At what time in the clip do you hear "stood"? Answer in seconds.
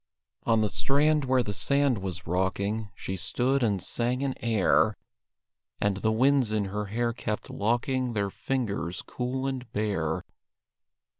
3.15-3.61